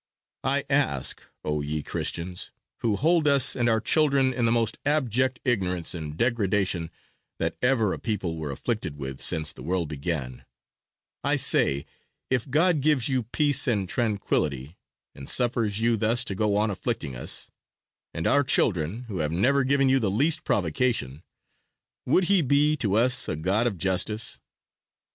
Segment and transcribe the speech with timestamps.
[0.43, 5.39] I ask, O, ye Christians, who hold us and our children in the most abject
[5.45, 6.89] ignorance and degradation
[7.37, 10.43] that ever a people were afflicted with since the world began
[11.23, 11.85] I say
[12.31, 14.75] if God gives you peace and tranquility,
[15.13, 17.51] and suffers you thus to go on afflicting us,
[18.11, 21.21] and our children, who have never given you the least provocation
[22.07, 24.39] would He be to us a God of Justice?